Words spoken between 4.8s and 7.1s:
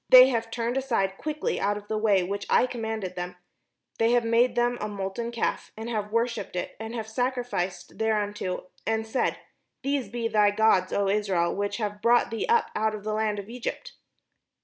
a molten calf, and have worshipped it, and have